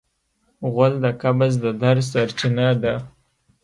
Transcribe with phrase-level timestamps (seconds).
[0.71, 2.95] غول د قبض د درد سرچینه ده.